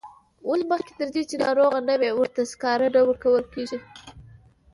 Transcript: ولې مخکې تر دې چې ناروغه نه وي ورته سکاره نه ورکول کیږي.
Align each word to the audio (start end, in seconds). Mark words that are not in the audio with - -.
ولې 0.47 0.65
مخکې 0.71 0.91
تر 0.99 1.07
دې 1.13 1.21
چې 1.29 1.35
ناروغه 1.45 1.79
نه 1.89 1.95
وي 2.01 2.11
ورته 2.13 2.41
سکاره 2.51 2.87
نه 2.95 3.01
ورکول 3.07 3.43
کیږي. 3.53 3.77